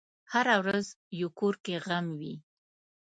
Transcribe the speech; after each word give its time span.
هره 0.31 0.55
ورځ 0.63 0.85
یو 1.19 1.29
کور 1.39 1.55
کې 1.63 1.75
غم 1.85 2.05
وي. 2.19 2.35